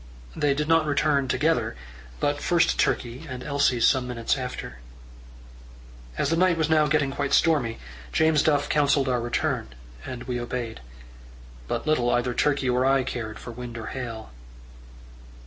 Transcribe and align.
They 0.35 0.55
did 0.55 0.67
not 0.67 0.87
return 0.87 1.27
together, 1.27 1.75
but 2.19 2.41
first 2.41 2.79
Turkey, 2.79 3.27
and 3.29 3.43
Elsie 3.43 3.79
some 3.79 4.07
minutes 4.07 4.35
after. 4.35 4.79
As 6.17 6.31
the 6.31 6.35
night 6.35 6.57
was 6.57 6.71
now 6.71 6.87
getting 6.87 7.11
quite 7.11 7.33
stormy, 7.35 7.77
James 8.11 8.41
Duff 8.41 8.67
counselled 8.67 9.07
our 9.07 9.21
return, 9.21 9.67
and 10.03 10.23
we 10.23 10.41
obeyed. 10.41 10.79
But 11.67 11.85
little 11.85 12.09
either 12.09 12.33
Turkey 12.33 12.67
or 12.67 12.83
I 12.83 13.03
cared 13.03 13.37
for 13.37 13.51
wind 13.51 13.77
or 13.77 13.85
hail. 13.93 14.31